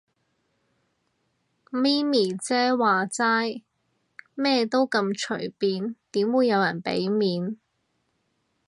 [1.69, 3.61] 咪咪姐話齋，
[4.33, 7.57] 咩都咁隨便，點會有人俾面